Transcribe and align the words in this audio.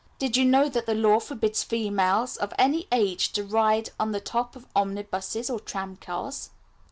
"Did 0.17 0.35
you 0.35 0.45
know 0.45 0.67
that 0.67 0.87
the 0.87 0.95
law 0.95 1.19
forbids 1.19 1.61
females 1.61 2.35
of 2.35 2.55
any 2.57 2.87
age 2.91 3.31
to 3.33 3.43
ride 3.43 3.91
on 3.99 4.13
the 4.13 4.19
top 4.19 4.55
of 4.55 4.65
omnibuses 4.75 5.47
or 5.47 5.59
tramcars?" 5.59 6.49